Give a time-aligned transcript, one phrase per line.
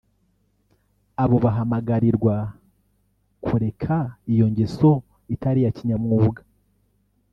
[1.23, 2.35] abo bahamagarirwa
[3.45, 3.97] kureka
[4.33, 4.89] iyo ngeso
[5.33, 6.41] itari iya kinyamwuga